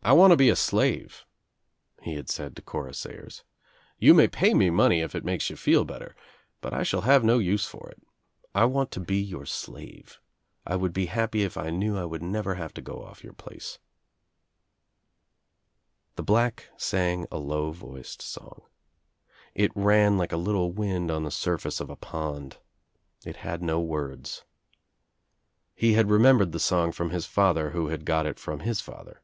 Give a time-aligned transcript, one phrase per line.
[0.00, 1.24] "I want to be a slave,"
[2.00, 3.42] he had said to Cora Sayers.
[3.98, 6.14] "You may pay me money if it makes you feel better
[6.60, 8.00] but I shall have no use for it.
[8.54, 10.20] I want to be your slave.
[10.64, 13.32] I would be happy if I knew I would never have to go off your
[13.32, 13.80] place,"
[16.14, 18.62] The black sang a low voiced song.
[19.56, 22.58] It ran like ft little wind on the surface of a pond.
[23.26, 24.44] It had no words.
[25.74, 29.22] He had remembered the song from his father who had got it from his father.